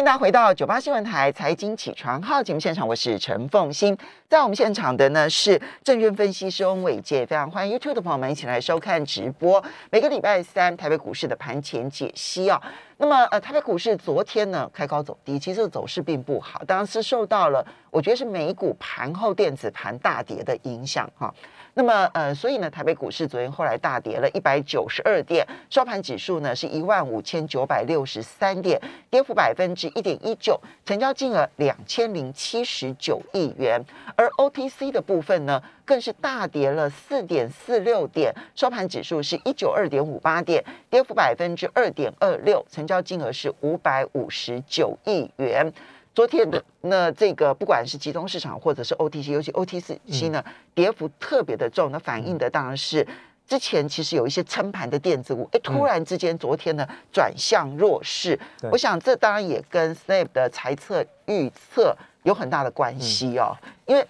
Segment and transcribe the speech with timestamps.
[0.00, 3.94] 迎大家回到九八新闻台财经起床号节目现场，我是陈凤欣。
[4.30, 9.62] 在我们现场的呢是证券分析师翁伟杰，非常欢迎 YouTube 的朋友们一起来收看直播。
[9.90, 12.58] 每个礼拜三台北股市的盘前解析啊。
[12.96, 21.30] 那么呃，台北股市昨天呢开高走低，其实走势并不好，当然是受到了我觉得是美股盘后电子盘大跌的影响哈。
[21.74, 33.80] 那么，呃，所以呢，台北股市昨天后来大跌了一百九十二点，收盘指数呢是一万五千九百六十三点，跌幅百分之一点一九，成交金额两千零七十九亿元。
[34.16, 45.72] 而 OTC 的部分呢，更是大跌了四点四六点，收盘指数是一九二点五八点，跌幅百分之二点二六，成交金额是五百五十九亿元。
[46.12, 51.92] 昨天的那这个不管是集中市场或者是 OTC，尤其 OTC 呢，跌幅特别的重。
[51.92, 53.06] 那反映的当然是
[53.46, 58.38] 之前其实有一些撑盘的电子股，哎，突然之间昨天呢转向弱势。
[58.72, 63.56] 我想这当然也跟 Snap 的猜测预测有很大的关系哦。
[63.86, 64.04] 因为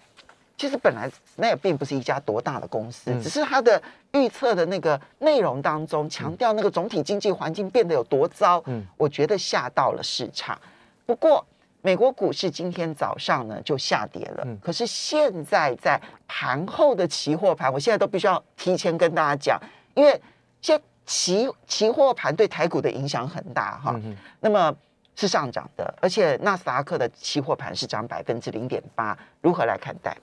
[0.56, 3.80] 其实本来 Snap 并不是一家多大的公司，只是它的
[4.12, 10.58] 预测的那个内容当中强调那个总体经济环境变得有多糟，嗯，我觉得吓到了市场。
[11.04, 11.44] 不过。
[11.82, 19.60] 美国股市今天早上呢就下跌了，可是现在在盘后的期货盘，我现在都必须要提前跟大家讲，
[19.94, 20.20] 因为
[20.60, 23.98] 现在期期货盘对台股的影响很大哈。
[24.40, 24.74] 那么
[25.16, 30.16] 是上涨的，而且纳斯达克的期货盘是涨百分之零点八，如何来看待？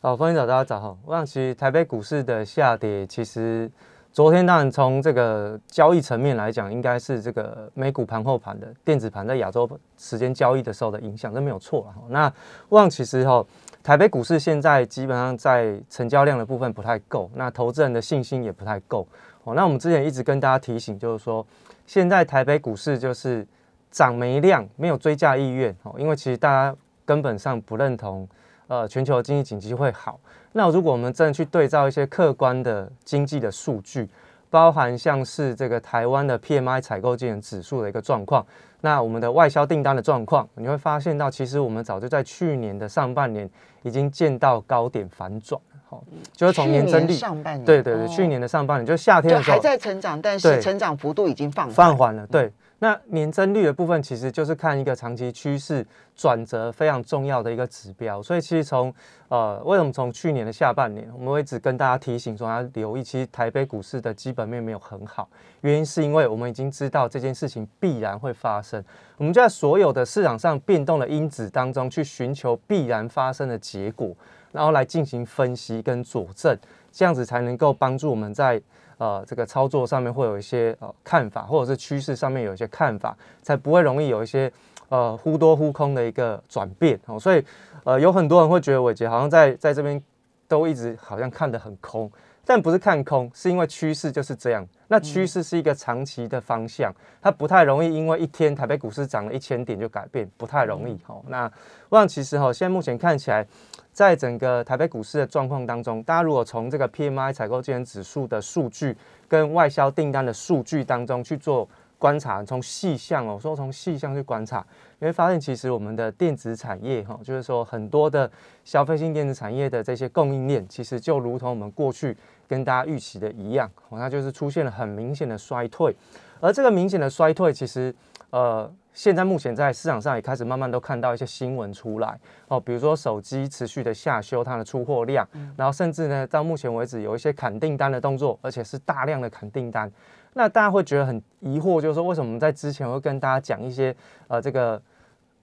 [0.00, 0.96] 好，欢迎早大家早哈。
[1.04, 3.70] 我想其实台北股市的下跌，其实。
[4.12, 11.96] 昨天当然从这个交易层面来讲，应该是这个美股盘后盘的电子盘在亚洲时间交易的时候的影响，这没有错啊。
[12.10, 12.30] 那
[12.68, 13.42] 望其实哈，
[13.82, 19.06] 台北股市现在基本上在成交量的部分不太够，那投资人的信心也不太够。
[19.44, 21.46] 哦，那我们之前一直跟大家提醒，就是说
[21.86, 23.46] 现在台北股市就是
[23.90, 28.28] 涨没量，没有追加意愿哦，因为其实大家根本上不认同。
[28.68, 30.18] 呃，全球经济景气会好。
[30.52, 34.08] 那如果我们真的去对照一些客观的经济的数据，
[34.50, 38.44] 包含像是这个台湾的 PMI 采购经理指数的一个状况，
[38.82, 43.48] 那我们的外销订单的状况，你会发现到，其实我们早就在去年的上半年
[43.82, 45.60] 已经见到高点反转。
[45.88, 52.26] 好，就是从年增率上半年，对对对，去年的上半年就是夏天的时候还在成长，但是成长幅度已经放放缓了。
[52.26, 52.52] 对。
[52.82, 58.20] 那年增率的部分，其实就是看一个长期趋势转折非常重要的一个指标。
[58.20, 58.92] 所以其实从
[59.28, 65.28] 呃，为什么从去年的下半年，我们会只跟大家提醒说要留意，其实台北股市的基本面没有很好，
[65.60, 68.84] 原因是因为我们已经知道这件事情必然会发生。
[69.16, 74.12] 我们就在所有的市场上变动的因子当中去寻求必然发生的结果，
[74.50, 76.58] 然后来进行分析跟佐证，
[76.92, 78.60] 这样子才能够帮助我们在。
[78.98, 84.52] 呃，这个操作上面会有一些呃看法，或者是趋势上面有一些看法，才不会容易有一些
[84.90, 87.18] 呃忽多忽空的一个转变哦。
[87.18, 87.44] 所以
[87.82, 90.00] 呃，有很多人会觉得伟杰好像在在这边
[90.46, 92.08] 都一直好像看得很空，
[92.44, 94.64] 但不是看空，是因为趋势就是这样。
[94.86, 101.20] 那趋势是一个长期的方向，它不太容易因为一天台北股市涨了一千点就改变，不太容易哦。
[101.26, 101.50] 那
[101.88, 103.44] 我想其实哈，现在目前看起来。
[103.92, 108.96] 在整个台北股市的状况当中，大家如果从这个 PMI 采购经理指数的数据
[109.28, 114.66] 跟外销订单的数据当中去做观察，从细项哦，说从细项去观察，
[114.98, 118.28] 你会发现其实我们的电子产业哈，就是说很多的
[118.64, 122.16] 消费性电子产业的这些供应链，其实就如同我们过去
[122.48, 125.94] 跟大家预期的一样，它就是出现了很明显的衰退，
[126.40, 127.94] 而这个明显的衰退，其实
[128.32, 128.70] 呃。
[128.94, 135.26] 现在目前在市场上也开始慢慢都看到一些新闻出来哦，比如说手机持续的下修它的出货量，
[135.56, 139.90] 然后甚至呢到目前为止有一些砍订单的动作，而且是大量的砍订单。
[140.34, 143.96] 那大家会觉得很疑惑，就是说为什么我们在之前会跟大家讲一些
[144.28, 144.78] 呃这个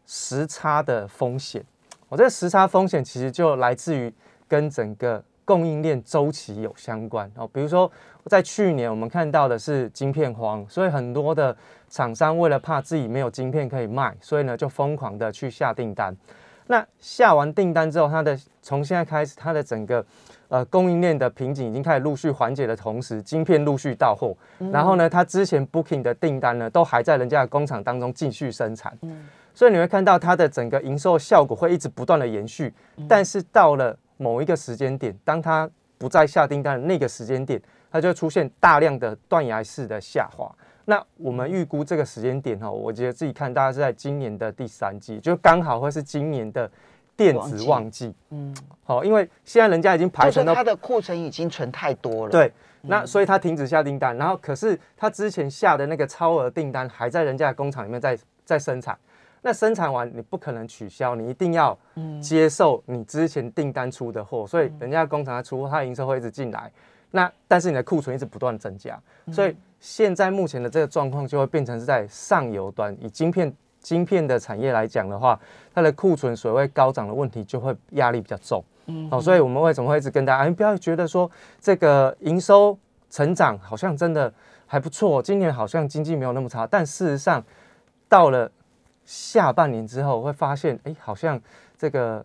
[0.05, 1.65] 时差的风险？
[2.07, 4.13] 我这个时差风险其实就来自于
[4.47, 7.91] 跟整个供应链周期有相关哦，比如说
[8.25, 11.55] 在去年我们看到的是晶片荒，所以很多的。
[11.91, 16.15] 厂商为了怕自己没有晶片可以卖，所以呢就疯狂的去下订单。
[16.67, 20.05] 那下完订单之后，它的从现在开始，它的整个
[20.49, 24.37] 呃供应链的瓶颈已经开始陆续缓解的同时，晶片陆续到货。
[24.71, 28.95] 然后呢，它之前 booking 的订单呢，都还在人家的工厂当中继续生产。
[29.55, 32.71] 所以你会看到它的整个营收效果会一直不断的延续。
[33.07, 35.67] 但是到了某一个时间点，当它
[35.97, 40.53] 不再下订单的那个时间点，它就出现大量的断崖式的下滑。
[40.85, 46.69] 那我们预估这个时间点哈，我觉得自己看大概是在今年的第三季，就刚好会是今年的
[47.15, 48.13] 电子旺季。
[48.31, 52.31] 嗯，好，因为现在人家已经排成它的库存已经存太多了。
[52.31, 52.51] 对，
[52.81, 58.97] 那所以他停止下订单，然后可是他之前下的那个超额订单还在人家的工厂里面在在生产，
[59.41, 61.77] 那生产完你不可能取消，你一定要
[62.21, 66.71] 接受你之前订单出的货，所以人家工厂它出货，它营收会一直进来。
[67.11, 69.01] 那但是你的库存一直不断增加，
[69.31, 75.39] 所以现在目前的这个状况就会变成是在上游端，以晶片晶片的产业来讲的话，
[75.73, 78.63] 它的库存水位高涨的问题就会压力比较重。
[78.85, 82.77] 嗯，好，所以我们为什么会一直跟大家，你不要觉得说这个营收
[83.09, 84.31] 成长好像真的
[84.67, 87.43] 还不错，今年好像经济没有那么差，但事实上
[88.07, 88.51] 到了
[89.09, 91.41] 下半年之后会发现，哎，好像
[91.75, 92.23] 这个。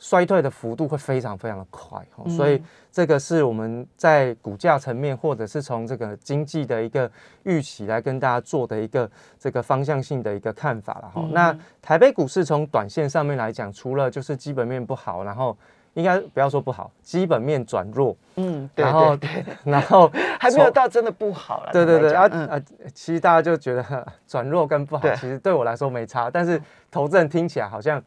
[0.00, 7.10] 衰退的幅度会非常非常的快，所以这个是我们在股价层面，或者是从这个经济的一个
[7.42, 9.10] 预期来跟大家做的一个
[9.40, 11.28] 这个方向性的一个看法了哈。
[11.32, 15.58] 那台北股市从短线上面来讲，除了就是基本面不好，然后
[15.98, 20.08] 应该不要说不好，基本面转弱，嗯，然后对，然后
[20.38, 22.60] 还没有到真的不好了，对对对啊啊，
[22.94, 28.02] 其实大家就觉得 转弱跟不好，其实对我来说没差，但是投资人听起来好像。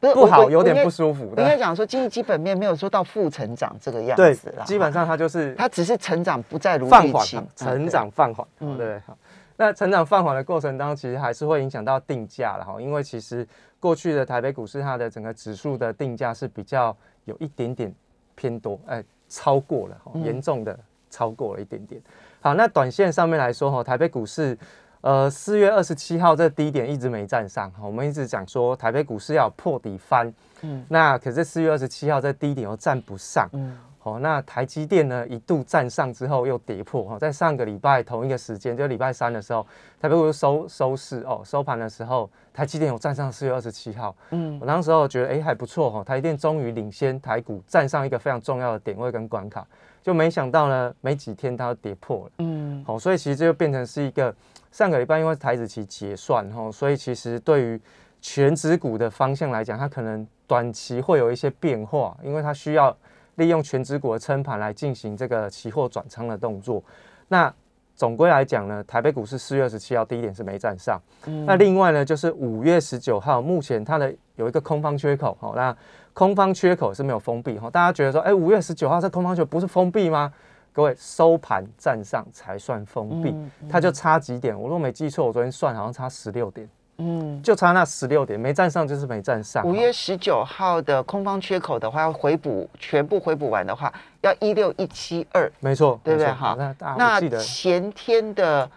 [0.00, 1.24] 不是不好，有点不舒服。
[1.30, 4.62] 应该讲说，经济基本面没有说到负成长这个样子了。
[4.66, 7.24] 基本上它就是它只是成长不再如放缓，
[7.56, 8.46] 成长放缓。
[8.76, 9.16] 对，好。
[9.56, 12.78] 那成长放缓的过程当中，其实还是会影响到定价了哈。
[12.78, 13.46] 因为其实
[13.80, 17.94] 过去的台北股市，它的整个指数的定价是比较有一点点
[18.34, 20.78] 偏多，哎，超过了，严重的
[21.10, 22.00] 超过了一点点。
[22.40, 24.56] 好，那短线上面来说哈，台北股市。
[25.00, 33.78] 呃，四月二十七号这低点一直没站上，我们一直讲说台北股市要破底翻，嗯，那可是四月二十七号这低点又站不上，嗯，
[34.12, 39.66] 好，那台积电呢一度站上之后又跌破，哈，在上个礼拜同一个时间，就礼拜三的时候，
[40.00, 49.66] 台北股收收市哦，收盘的时候，台积电有站上四月二十七号，嗯，我那时候觉得哎还不错哈，台积电终于领先台股站上一个非常重要的点位跟关卡，
[50.02, 54.34] 就没想到呢，没几天它跌破了，嗯，好，所以其实这就变成是一个。
[54.70, 57.80] 上个礼拜因为台子期结算哈，所以其实对于
[58.20, 62.94] 全指股的方向来讲，它可能短期会有一些变化，因为它需要
[63.38, 66.82] 利用全指股的撑盘来进行这个期货转仓的动作。
[67.26, 67.52] 那
[67.96, 71.00] 总归来讲呢，台北股市四月二十七号低点是没站上。
[71.46, 75.76] 那另外呢，就是五月十九号，目前它的有一个空方缺口哈，那
[76.12, 77.68] 空方缺口是没有封闭哈。
[77.68, 80.32] 大家觉得说，哎，五月十九号这空方缺口不是封闭吗？
[80.72, 83.34] 各位收盘站上才算封闭，
[83.68, 84.56] 它就差几点？
[84.56, 86.68] 我若没记错，我昨天算好像差十六点，
[86.98, 89.66] 嗯，就差那十六点，没站上就是没站上。
[89.66, 96.30] 五月十九号的空方缺口的话，要回补全部回补完的话，要一六一七二，没错，对不对？
[96.30, 98.70] 好，那那前天的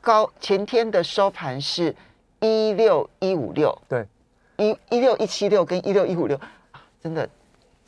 [0.00, 1.94] 高前天的收盘是
[2.40, 4.06] 一六一五六，对，
[4.56, 6.38] 一一六一七六跟一六一五六，
[7.02, 7.28] 真的。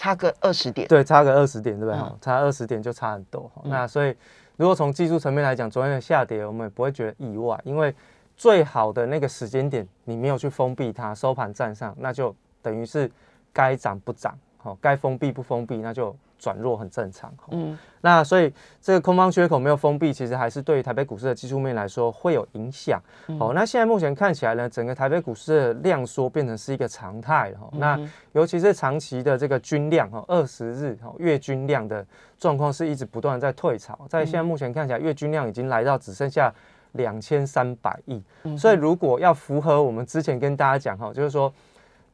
[0.03, 2.03] 差个二十点，对，差个二十点，对不对？
[2.23, 3.53] 差二十点就差很多。
[3.65, 4.17] 那所以，
[4.57, 7.95] 如果从技术层面来讲，昨天的下跌我们也不会觉得意外，因为
[8.41, 13.11] 最好的那个时间点你没有去封闭它，收盘站上，那就等于是
[13.53, 16.17] 该涨不涨，好，该封闭不封闭，那就。
[16.43, 18.51] 转弱很正常，嗯，那所以
[18.81, 22.99] 这个空方缺口没有封闭，其实还是对台北股市的技术面来说会有影响。
[23.39, 27.59] 好，那现在目前看起来呢，整个台北股市的量缩变成是一个常态了。
[27.73, 28.01] 那
[28.33, 32.03] 尤其是长期的这个均量哈，二十日哈月均量的
[32.39, 36.51] 状况是一直不断在退潮，在现在目前看起来，月均量已经来到只剩下
[36.93, 38.23] 两千三百亿。
[38.57, 41.53] 所以如果要符合我们之前跟大家讲哈，就是说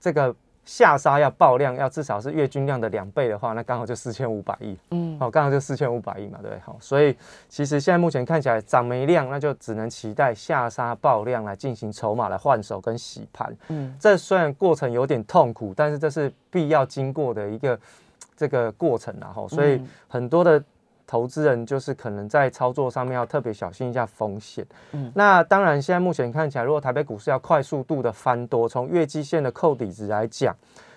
[0.00, 0.34] 这个。
[0.66, 4.76] 下杀要爆量，要至少是月均量的两倍的话，那刚好就四千五百亿。
[4.90, 6.58] 嗯，好，刚好就四千五百亿嘛，对不对？
[6.58, 7.16] 好，所以
[7.48, 13.56] 其实现在目前看起来涨没量，那就只能期待下杀爆量来进行筹码来换手跟洗盘。
[13.68, 17.78] 嗯，这虽然过程有点痛苦，但是这是必要经过的一个
[18.36, 20.60] 这个过程然后，所以很多的。
[21.06, 24.66] 投资人就是可能在操作上面要特别小心一下风险。
[24.92, 30.54] 嗯，那当然，现在目前看起来，如果台北股市要快速度的翻多，从月季线的扣底值来讲，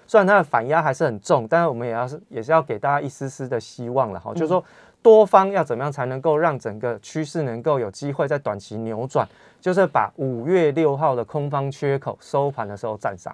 [0.08, 4.64] 虽然它的反压还是很重，但是我们也要是也是要给大家一丝丝的希望了哈，就是说
[5.02, 9.28] 多方要怎么样才能够让整个趋势能够有机会在短期扭转，
[9.62, 13.34] 就是把五月六号的空方缺口收盘的时候站上。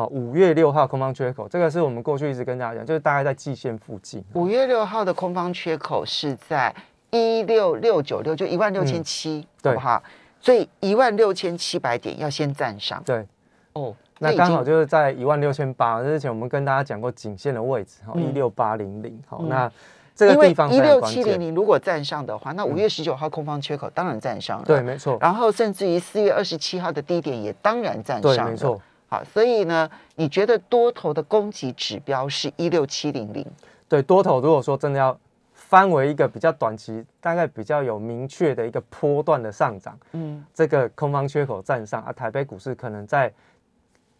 [0.00, 4.24] 好，五月六号空方缺口，这个是我们过去一直跟大家讲，就是大概在季线附近。
[4.32, 6.74] 五月六号的空方缺口是在
[7.10, 10.02] 一六六九六，就一万六千七，好不好？
[10.40, 13.02] 所以一万六千七百点要先站上。
[13.04, 13.26] 对，
[13.74, 19.22] 哦，那刚好就是在一万六千八之前，我们跟大家讲过颈线的位置，哈，一六八零零。
[19.28, 19.70] 好，那
[20.14, 24.64] 这个地方一六七零零如果站上的话，那五月十九号空方缺口当然站上了。
[24.64, 25.18] 对，没错。
[25.20, 28.44] 然后甚至于四月二十七号的低点也当然站上了。
[28.44, 28.80] 对，没错。
[29.10, 33.44] 好，所以呢，你觉得多头的攻击指标是一六七零零？
[33.88, 35.18] 对，多头如果说真的要
[35.52, 43.32] 翻为一个比较短期，大概比较有明确的一个波段的上涨，嗯，这个空方缺口站上啊，台北股市可能在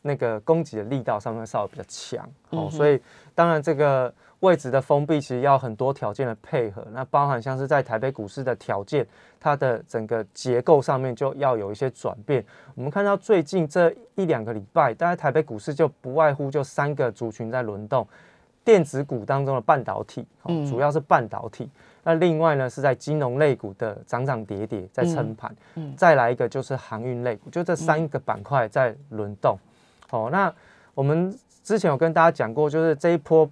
[0.02, 3.00] 那个供给的力道上面稍微比较强，哦，所以
[3.34, 9.06] 当然这个位置的封闭其实要很多条件的配合，那包含像是在台北股市的条件，
[9.38, 12.44] 它的整个结构上面就要有一些转变。
[12.74, 18.06] 我们看到最近这一两个礼拜，大概台北股市就不外乎就三个族群在轮动。
[18.62, 20.24] 电子股当中的半导体，
[20.68, 21.68] 主要是半导体。
[22.02, 25.54] 那另外呢，是在金融类股的涨涨跌跌在撑盘。
[25.96, 29.58] 再来一个就是航运类股，就这三个板块在轮动。
[30.10, 30.52] 哦，那
[30.94, 33.48] 我们之前有跟大家讲过，就是这一波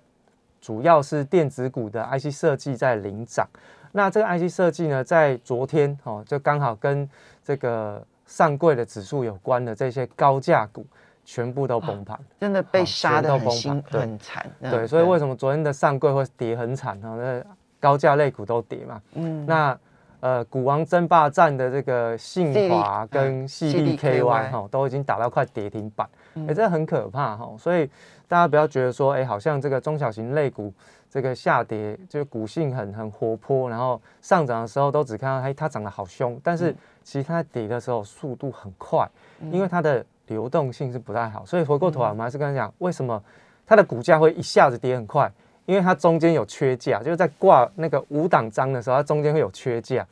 [0.60, 3.46] 主要是电子股的 IC 设计在领涨。
[3.92, 7.08] 那这个 IC 设计呢，在昨天哦，就刚好跟
[7.42, 10.86] 这个上柜的指数有关的这些高价股。
[11.30, 14.50] 全部都崩盘，真的被杀的很惨。
[14.62, 17.18] 对，所以为什么昨天的上柜会跌很惨呢？
[17.20, 19.02] 那高价类股都跌嘛。
[19.12, 19.44] 嗯。
[19.44, 19.78] 那
[20.20, 26.08] 呃，股王争霸战的这个信华跟细力 KY 哈，都已经打到快跌停板，
[26.46, 27.54] 哎，这很可怕哈。
[27.58, 27.88] 所以
[28.26, 30.72] 大家不要觉得说，哎，好像这个中小型类股
[31.10, 39.08] 这个下跌，就是股性很很活泼，然后上涨的时候都只看到哎它涨得好凶，但是其实它跌的时候速度很快，
[39.50, 40.04] 因为它的。
[40.28, 43.18] 流动性是不太好，所以回过头来，我们还是跟他讲，为什么
[43.66, 45.32] 它的股价会一下子跌很快？
[45.68, 50.04] 因为它中间有缺价，就是在挂那个五档章的时候，它中间会有缺价。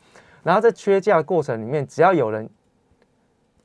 [0.42, 2.46] 然后在缺价过程里面，只要有人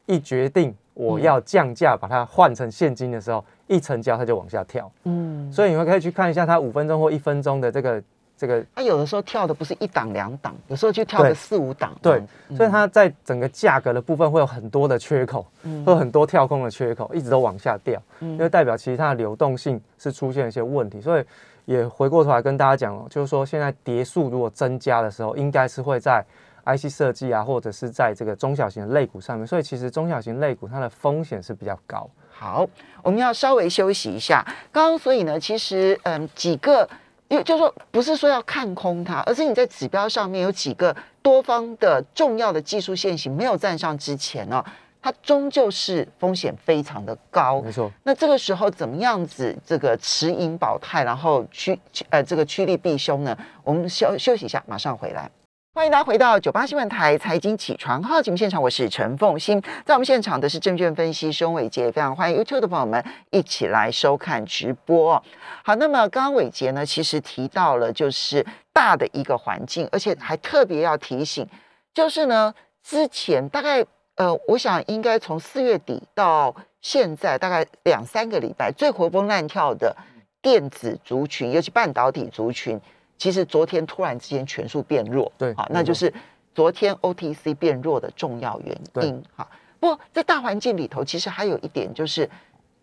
[0.06, 4.90] 一决定我要降价，把它换成现金的时候，一成交它就往下跳。
[5.04, 8.02] 嗯，所以你们可以去看一下它五分钟或一分钟的这个。
[8.38, 11.96] 这个它有的时候跳的不是一档两档，有时候就跳个四五档。
[12.02, 12.20] 对，
[12.58, 21.00] 所以它在整个价格的部分会有很多的缺口，会有很多跳空的缺口，一直都往下掉，因为代表其实它的流动性是出现一些问题。
[21.00, 21.24] 所以
[21.66, 26.24] 也回过头来跟大家讲，就是说现在跌数如果增加的时候，应该是会在
[26.66, 29.46] IC 设计啊，或者是在这个中小型的类股上面。
[29.46, 32.10] 所以其实中小型类股它的风险是比较高。
[32.32, 32.68] 好，
[33.04, 34.46] 我们要稍微休息一下。
[34.72, 36.88] 刚刚所以呢，其实嗯几个。
[37.28, 44.62] 因为就是说，不是说要看空它，而是你在指标上面有几个多方的重要的技术线型没有站上之前呢，
[45.02, 47.62] 它终究是风险非常的高。
[47.62, 47.92] 没错。
[48.04, 51.80] 那这个时候怎么样子这个持盈保泰，然后趋
[52.10, 53.38] 呃这个趋利避凶呢？
[53.64, 55.30] 我们休休息一下，马上回来。
[55.74, 65.24] 欢迎大家回到九八新闻台财经起床号节目现场，我是陈凤欣，在我们现场的是证券分析师伟杰，非常欢迎 YouTube 的朋友们一起来收看直播。
[65.64, 71.48] 好，那么刚刚伟杰呢，其实提到了就是大的一个环境，而且还特别要提醒，
[71.94, 72.54] 就是呢，
[72.84, 73.82] 之前大概
[74.16, 79.96] 呃，我想应该从四月底到现在大概两三个礼拜，最活蹦乱跳的
[80.42, 82.80] 电子族群，尤其半导体族群。
[83.18, 86.12] 其实昨天突然之间全数变弱，对，好，那就是
[86.56, 88.76] 昨天 OTC 变弱的重要原
[89.06, 89.48] 因，哈。
[89.80, 92.28] 不过在大环境里头，其实还有一点就是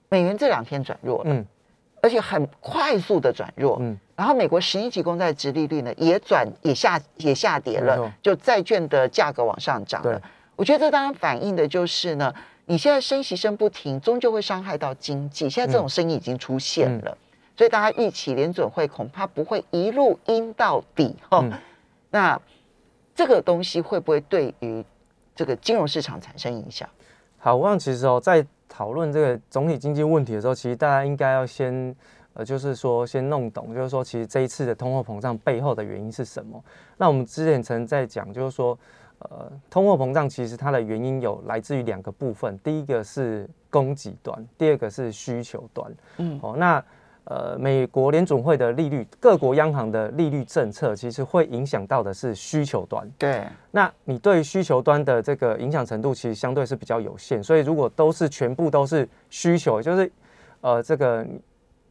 [0.08, 1.44] 美元这两天转弱了，嗯，
[2.00, 3.99] 而且很快速的转弱，嗯。
[4.14, 10.23] 然后美国十年期公债殖利率呢也转也下也下跌了，就债券的价格往上涨了。
[10.58, 12.34] 我觉得这当然反映的就是呢，
[12.66, 15.48] 你现在升息升不停，终究会伤害到经济。
[15.48, 17.16] 现在这种声音已经出现了。
[17.56, 21.44] 所以大家预期联准会恐怕不会一路阴到底哈，
[22.10, 22.40] 那
[23.14, 24.84] 这个东西会不会对于
[25.32, 26.88] 这个金融市场产生影响？
[27.38, 31.94] 好，我想其实哦，在讨论这个总体经济问题的时候，其实大家应该要先
[32.34, 36.60] 呃，就是说先弄懂，就是说其实这一次的通货膨胀背后的原因是什么？
[36.96, 38.76] 那我们之前曾在讲，就是说
[39.18, 45.92] 呃，通货膨胀其实它的原因有来自于两个部分，第一个是供给端，第二个是需求端。
[46.18, 46.82] 嗯，哦，那。
[47.30, 53.06] 呃，美国联总会的利率，各国央行的利率政策，其实会影响到的是需求端。
[53.18, 57.44] 对，那你对需求端的这个影响程度，其实相对是比较有限。
[57.44, 60.10] 所以，如果都是全部都是需求，就是
[60.62, 61.26] 呃，这个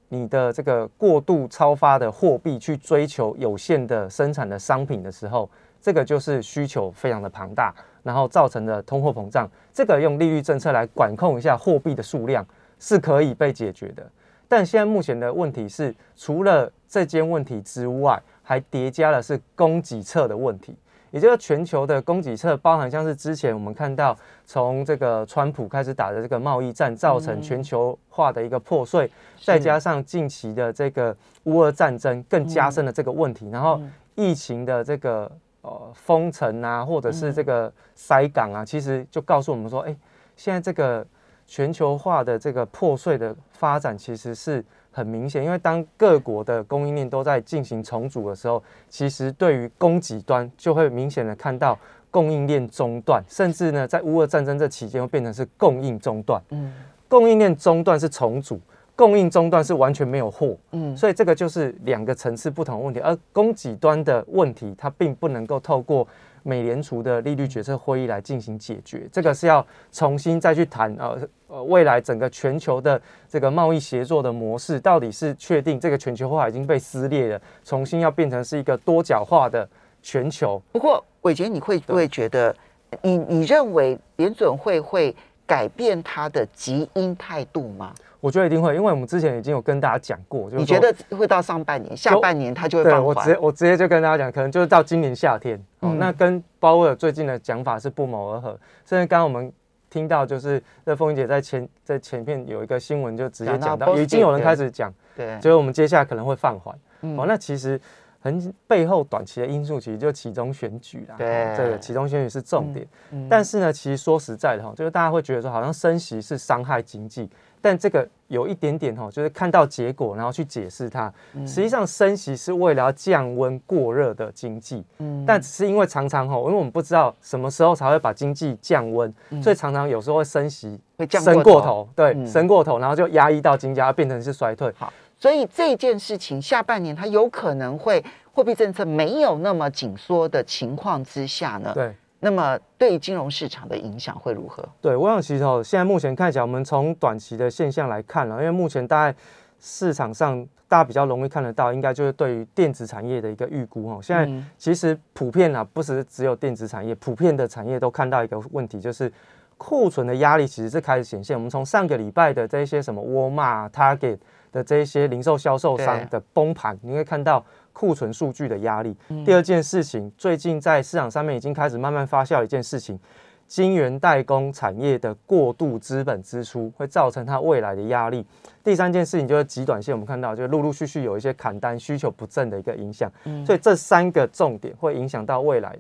[0.10, 5.48] 你的这个过度超发的货币去追求有限的生产的商品的时候，
[5.88, 9.50] 这个就是需求非常的庞大，然后造成的通货膨胀。
[9.72, 12.46] 这个用利率政策来管控一下货币的数量，
[12.78, 14.06] 是可以被解决的。
[14.50, 20.76] 但现在目前的问题是，除了这间问题之外，还叠加的是供给侧的问题。
[21.12, 24.14] 也就是全球的供给侧，包含像是之前我们看到，
[24.46, 29.10] 从这个川普开始打的这个贸易战，造成全球化的一个破碎，
[29.42, 33.50] 再加上近期的这个乌俄战争，更加深了这个问题。
[33.50, 33.80] 然后
[34.16, 35.32] 疫情的这个
[35.68, 39.96] 呃封城啊，或者是这个塞港啊，其实就告诉我们说，哎，
[40.36, 41.06] 现在这个。
[41.50, 51.80] 全球化的这个破碎的发展，其实是很明显，因为当各国的供应链都在进行重组的时候，其实对于供给端就会明显的看到
[52.12, 56.44] 供应链中断，甚至呢，在乌俄战争这期间会变成是供应中断。
[56.50, 56.74] 嗯，
[57.08, 58.60] 供应链中断是重组，
[58.98, 60.58] 供应中断是完全没有货。
[60.72, 66.06] 嗯，所以这个就是两个层次不同的问题，而供给端的问题，它并不能够透过。
[66.44, 79.68] 美联储的利率决策会议来进行解决，这个是要重新再去谈呃呃未来整个全球的这个贸易协作的模式，到底是确定这个全球化已经被撕裂了，重新要变成是一个多角化的
[80.02, 80.62] 全球。
[80.72, 82.56] 不过伟杰，你会不会觉得，
[83.02, 85.14] 你你认为联准会会
[85.46, 87.94] 改变它的基因态度吗？
[88.28, 93.06] 我觉得一定会，因为我们之前已经有跟大家讲过，你觉得会到上半年、下半年它就会放缓？
[93.06, 95.58] 我直接我直接就跟大家讲，可能就是到今年夏天。
[95.80, 98.50] 哦，那跟鲍威尔最近的讲法是不谋而合。
[98.86, 99.50] 甚至刚刚我们
[99.90, 106.76] 听到，就是那凤英姐在前在前面有一个新闻，就直接讲到，已经有人开始讲，对，所以我们接下来可能会放缓。
[107.16, 107.80] 哦，那其实
[108.28, 112.86] 很背后短期的因素，其实就其中选举啦，对，这个其中选举是重点。
[113.30, 117.30] 但是呢，其实说实在的哈，就是大家会觉得说，好像升息是伤害经济。
[117.60, 121.12] 但这个有一点点哈，就是看到结果，然后去解释它。
[121.38, 134.72] 实际上升息是为了要降温过热的经济，嗯，但只是因为常常哈，因为我们不知道什么时候才会把经济降温，所以常常有时候会升息会升过头，对，升过头，然后就压抑到经济，变成是衰退。
[134.78, 141.72] 好，所以这件事情下半年它有可能会货币政策没有那么紧缩的情况之下呢？
[141.74, 141.96] 对。
[142.20, 144.68] 那么对金融市场的影响会如何？
[144.82, 149.16] 对，我想其实哦，现在目前看起来，我们从短期的现象来看了，因为目前大概
[149.60, 154.00] 市场上大家比较容易看得到，应该就是对于电子产业的一个预估哦。
[154.02, 159.14] 现在其实普遍啊，不是只有电子产业，普遍的产业都看到一个问题，就是
[159.56, 161.38] 库存的压力其实是开始显现。
[161.38, 164.18] 我们从上个礼拜的这些什么沃尔玛、Target
[164.52, 167.46] 的这些零售销售商的崩盘，你会看到。
[167.78, 168.98] 库存数据的压力。
[169.24, 173.00] 第二件事情，最近在市场上面已经开始慢慢发酵一件事情，
[173.46, 178.26] 晶圆代工产业的过度资本支出会造成它未来的压力。
[178.64, 183.12] 第三件事情就是极短线，我们看到就陆陆续续有一些砍单需求不振的一个影响。
[183.46, 185.78] 所以这三个重点会影响到未来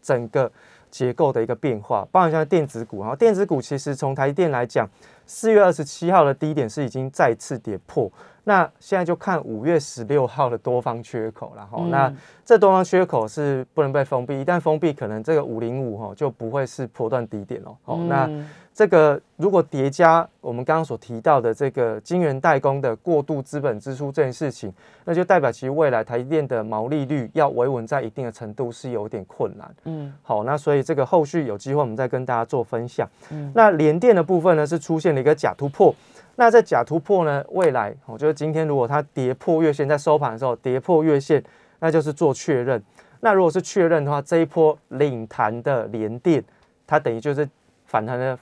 [0.00, 0.48] 整个
[0.92, 2.06] 结构的一个变化。
[2.12, 4.88] 包含像电子股，然后电子股其实从台电来讲，
[5.26, 8.10] 四月二十七号的低点是已经再次跌破。
[8.44, 11.82] 那现在就看五月十六号的多方缺口了哈。
[11.88, 12.12] 那
[12.44, 17.76] 这多方缺口是不能被封闭，一旦封闭，可能这个五零五哈就不会是破断低点了。
[17.84, 18.28] 哦，那
[18.74, 24.72] 这个如果叠加我们刚刚所提到的这个晶圆代工的过度资本支出这件事情，
[25.04, 29.74] 那就代表其实未来台积电的毛利率要维稳在一定的程度是有点困难。
[29.84, 33.08] 嗯，好，那所以这个后续有机会我们再跟大家做分享。
[33.30, 35.94] 嗯，那联电的部分呢是出现了一个假突破。
[36.36, 37.44] 那在假突破呢？
[37.50, 41.42] 未来我觉得今天如果它跌破月线，在收盘的时候跌破月线，
[41.80, 42.82] 那就是做确认。
[43.20, 46.42] 那如果是确认的话，这一波领弹的连电，
[46.86, 47.48] 它等于就是
[47.86, 48.36] 反弹的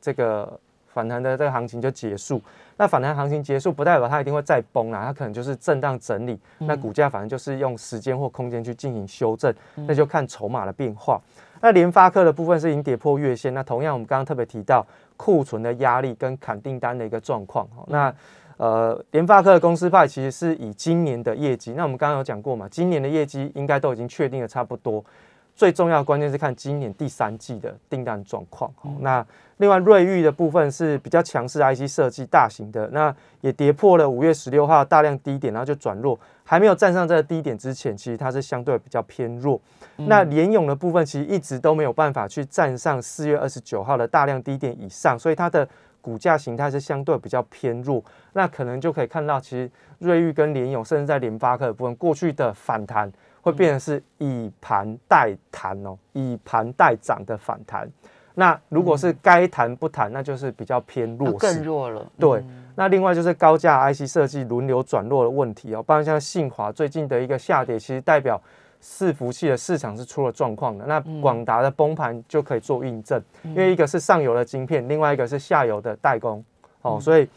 [0.00, 2.40] 这个反弹的这个行情就结束。
[2.78, 6.38] 那反弹行情结束，不代表它一定会再崩啊，它可能就是震荡整理。
[6.58, 11.20] 那股价反正就是用时间或空间去进行修正，那就看筹码的变化。
[11.60, 14.84] 那联发科的部分是已经跌破月线，那同样我们刚刚特别提到
[15.22, 17.64] 库存的压力跟砍订单的一个状况。
[17.86, 18.12] 那
[18.56, 25.04] 呃，联发科的公司派其实是以今年的业绩，那我们刚刚有讲过嘛，今年的业绩应该都已经确定的差不多。
[25.54, 28.72] 最重要的关键是看今年第三季的订单状况。
[29.00, 29.24] 那
[29.58, 39.60] 另外瑞昱的部分是比较强势 IC 设计，大型的，那也跌破了五月十六号大量低点，然后就转弱，还没有站上这个低点之前，其实它是相对比较偏弱。
[39.96, 45.68] 那联勇的部分其实一直都没有办法去站上四月二十九号的大量低点以上，所以它的
[46.00, 48.02] 股价形态是相对比较偏弱。
[48.32, 53.12] 那可能就可以看到，其实瑞昱跟联勇，甚至在联发科的部分，过去的反弹。
[53.42, 57.86] 会变成是以盘代弹哦，以盘代涨的反弹。
[58.34, 62.10] 那如果是该弹不弹，那就是比较偏弱，更弱了。
[62.18, 62.42] 对，
[62.76, 65.82] 那另外就是高价 IC 设计轮流转弱的问题哦。
[65.82, 68.40] 包括像信华最近的一个下跌，其实代表
[68.82, 70.86] 伺服器的市场是出了状况的。
[70.86, 76.42] 那广达的崩盘就可以做印证，因为一个是上游的晶片，另外一个是下游的代工
[76.80, 77.28] 哦，所以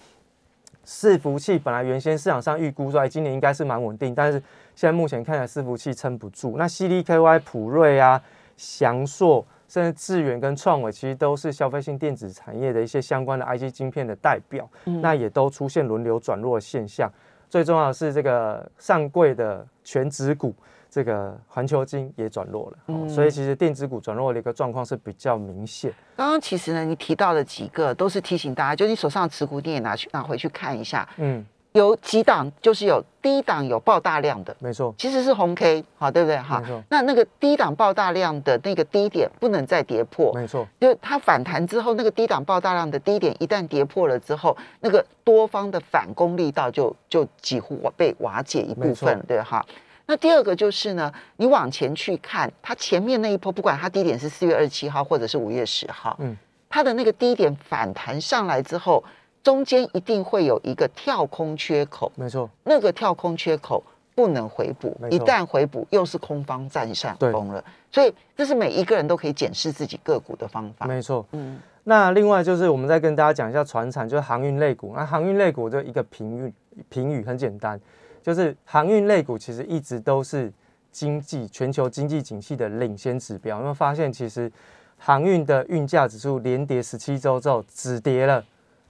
[0.86, 4.42] 伺服器本来原先市场上预估说今年应该是蛮稳定，但是。
[4.76, 6.56] 现在目前看来，伺服器撑不住。
[6.58, 8.22] 那 CDKY、普瑞啊、
[8.58, 14.70] 翔硕，甚至智远跟创伟，其实都是消费性电子产业的一些相关的 IC 晶片的代表。
[15.02, 17.10] 那也都出现轮流转弱的现象。
[17.50, 20.54] 最重要的是，这个上柜的全指股，
[20.90, 23.08] 这个环球金也转弱了。
[23.08, 25.94] 所以，其实电子股转弱的一个状况是比较明显。
[26.18, 31.08] 刚刚其实呢，你提到的几个都是提醒大家，就你手上持股，你也拿去拿回去看一下。
[31.16, 31.46] 嗯。
[31.76, 36.38] 有几档就是有低档有爆大量的，没错，其实是红 K，好对不对？
[36.38, 49.66] 哈那那个低档爆大量的那个低点不能再跌破，没错，就是它反弹之后，那个低档爆大量的低点一旦跌破了之后，那个多方的反攻力道就就几乎被瓦解一部分错，对哈。
[50.06, 56.38] 那第二个就是呢，你往前去看，它前面那一波，不管它低点是四月二十七号或者是五月十号，嗯，
[56.70, 59.04] 它的那个低点反弹上来之后，
[59.46, 63.84] 中间一定会有一个跳空缺口，没错，那个跳空缺口
[64.16, 70.88] 不能回补，一旦回补又是空方占上风了，所以这是每一个人都可以检视自己个股的方法。
[70.88, 71.24] 没错。
[71.34, 74.94] 嗯，那另外就是我们再跟大家讲一下船产，就是航运类股。
[74.96, 76.52] 那航运类股就一个评语，
[76.90, 77.80] 评语很简单，
[78.24, 80.52] 就是航运类股其实一直都是
[80.92, 83.58] 经济全球经济景气的领先指标。
[83.58, 84.52] 有没有发现，其实
[84.98, 88.44] 航运的运价指数连跌十七周之后止跌了，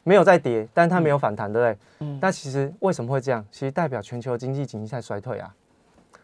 [0.05, 1.77] 没有再跌，但它没有反弹，对不对？
[1.99, 3.43] 嗯那其实为什么会这样？
[3.51, 5.53] 其实代表全球经济景气在衰退啊。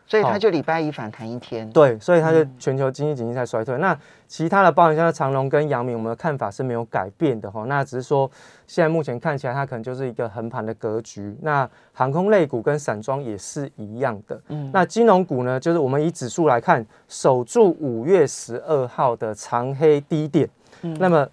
[0.07, 1.69] 所以它就礼拜一反弹一天。
[1.71, 3.77] 对，所以它就嗯全球经济景气在衰退。
[3.77, 7.63] 那其他的包含像长隆跟阳明，我们的看法是没有改变的哈。
[7.65, 8.29] 那只是说
[8.67, 11.33] 现在目前看起来它可能就是一个横盘的格局。
[11.41, 14.41] 那航空类股跟散装也是一样的。
[14.49, 20.49] 嗯那金融股呢，就是我们以指数来看，守住五月十二号的长黑低点。
[20.81, 21.25] 嗯那么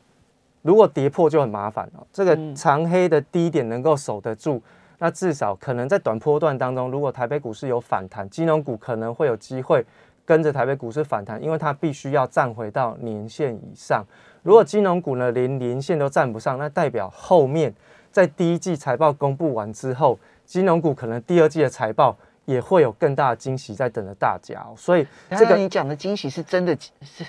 [0.68, 2.06] 如果跌破就很麻烦哦。
[2.12, 4.62] 这个嗯长黑的低点能够守得住，
[4.98, 9.82] 那至少可能在短波段当中，如果台北股市有反弹，金融股可能会有机会
[10.26, 14.04] 跟着台北股市反弹，因为它必须要站回到年线以上。
[14.42, 17.72] 如果金融股呢连年线都站不上，那代表后面
[18.12, 27.24] 在第一季财报公布完之后，金融股可能第二季的财报也会有更大的惊喜在等着大家哦、所以这这个个你讲的惊喜是真的是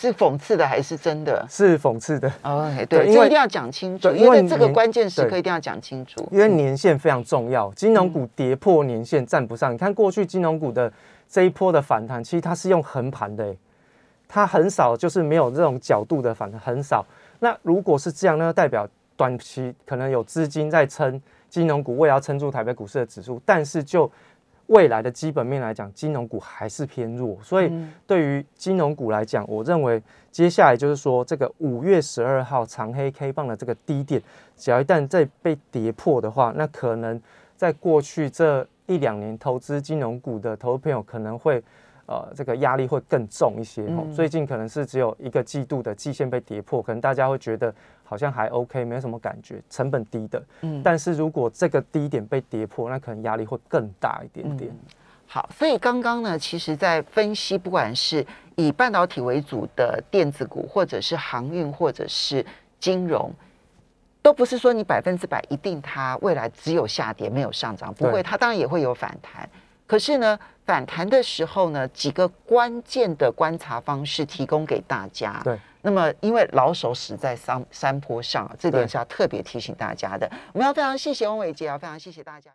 [0.00, 2.30] 是讽刺的还是真的是讽刺的。
[2.42, 6.26] OK，对，对因为这一定要讲清楚，因为这个关键时刻一定要讲清楚。
[6.32, 9.72] 因为年限非常重要，金融股跌破年限站不上。
[9.72, 10.92] 你看过去金融股的
[11.28, 13.58] 这一波的反弹，其实它是用横盘的欸，
[14.26, 17.06] 它很少就是没有这种角度的反弹，很少。
[17.38, 24.10] 那如果是这样，那就代表短期可能有资金在撑金融股，为了要撑住台北股市的指数，但是就
[24.66, 34.22] 未来的基本面来讲，金融股还是偏弱，所以嗯对于金融股来讲，我认为接下来就是说，这个五月十二号长黑 K 棒的这个低点，
[34.56, 37.20] 只要一旦再被跌破的话，那可能
[37.56, 41.62] 在过去这一两年投资金融股的投资朋友可能会。
[42.06, 44.04] 呃，这个压力会更重一些哦。
[44.04, 47.74] 嗯最近可能是只有一个季度的季线被跌破，可能大家会觉得
[48.14, 50.40] 好像还 OK，没有什么感觉，成本低的。
[50.62, 54.70] 嗯但是如果这个低点被跌破，那可能压力会更大一点点。
[55.26, 58.24] 好，所以刚刚呢，其实在分析，不管是
[58.54, 62.46] 以半导体为主的电子股，或者是航运，或者是
[62.78, 63.32] 金融，
[64.22, 69.48] 都不是说你百分之百一定它未来只有下跌没有上涨，不会，它当然也会有反弹。
[69.88, 75.40] 可是呢，反弹的时候呢，几个关键的观察方式提供给大家。
[75.42, 80.26] 对，那么因为老手死在山山坡上，这点是要特别提醒大家的。
[80.54, 82.50] 我们要非常谢谢翁伟杰，要非常谢谢大家。